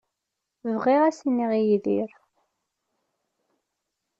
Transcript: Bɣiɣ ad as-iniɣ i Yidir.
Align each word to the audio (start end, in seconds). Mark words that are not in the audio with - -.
Bɣiɣ 0.75 1.01
ad 1.05 1.09
as-iniɣ 1.13 1.51
i 1.59 1.61
Yidir. 1.67 2.11